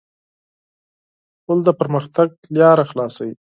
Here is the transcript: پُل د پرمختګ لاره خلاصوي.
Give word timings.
پُل 1.43 1.57
د 1.65 1.69
پرمختګ 1.79 2.29
لاره 2.59 2.85
خلاصوي. 2.91 3.35